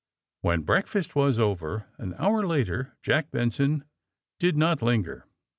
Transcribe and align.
When 0.41 0.63
breakfast 0.63 1.15
was 1.15 1.39
over, 1.39 1.85
an 1.99 2.15
hour 2.17 2.47
later. 2.47 2.97
Jack 3.03 3.29
Benson 3.29 3.83
did 4.39 4.57
not 4.57 4.81
linger. 4.81 5.27